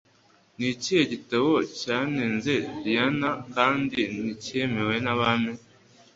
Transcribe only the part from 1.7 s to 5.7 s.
cyanenze Diana kandi nticyemewe nabami